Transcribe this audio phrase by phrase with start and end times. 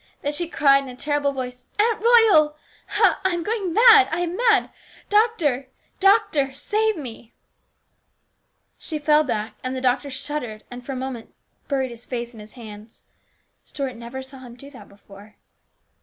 [0.23, 2.57] Then she cried in a terrible voice: "Aunt Royal!
[2.87, 3.17] Hal!
[3.23, 4.09] I am going mad!
[4.11, 4.71] I am mad!
[5.09, 5.69] Doctor!
[5.99, 6.55] doctor!
[6.55, 7.35] save me!"
[8.79, 11.29] She fell back, and the doctor shuddered and for a STEWARDSHIP.
[11.67, 13.03] 317 second buried his face in his hands.
[13.63, 15.35] Stuart never saw him do that before.